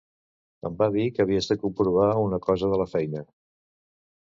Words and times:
Em 0.69 0.77
va 0.79 0.87
dir 0.95 1.03
que 1.17 1.21
havies 1.25 1.51
de 1.51 1.59
comprovar 1.67 2.09
una 2.23 2.41
cosa 2.49 2.73
de 2.75 2.83
la 2.85 2.91
feina. 2.97 3.25